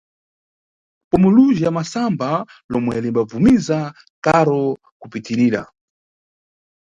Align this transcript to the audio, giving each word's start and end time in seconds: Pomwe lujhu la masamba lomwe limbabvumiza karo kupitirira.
Pomwe 1.09 1.29
lujhu 1.35 1.61
la 1.63 1.71
masamba 1.77 2.29
lomwe 2.71 2.93
limbabvumiza 3.03 3.77
karo 4.25 4.61
kupitirira. 5.01 5.61